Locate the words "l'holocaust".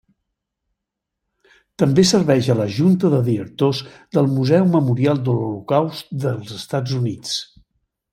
5.39-6.11